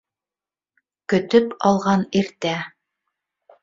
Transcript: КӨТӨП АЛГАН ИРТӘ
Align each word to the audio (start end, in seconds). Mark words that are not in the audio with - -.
КӨТӨП 1.09 1.45
АЛГАН 1.67 2.01
ИРТӘ 2.17 2.55